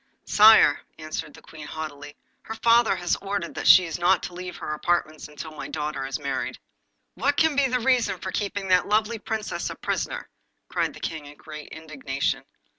[0.25, 4.69] 'Sire,' answered the Queen haughtily, 'her father has ordered that she shall not leave her
[4.69, 6.57] own apartments until my daughter is married.'
[7.13, 10.27] 'What can be the reason for keeping that lovely Princess a prisoner?'
[10.69, 12.43] cried the King in great indignation.